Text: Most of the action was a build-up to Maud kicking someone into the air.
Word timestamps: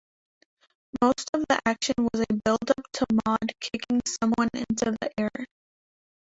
Most 1.03 1.29
of 1.35 1.45
the 1.47 1.59
action 1.63 1.93
was 1.99 2.21
a 2.21 2.33
build-up 2.43 2.83
to 2.93 3.05
Maud 3.23 3.51
kicking 3.59 4.01
someone 4.19 4.49
into 4.55 4.97
the 4.99 5.11
air. 5.15 5.45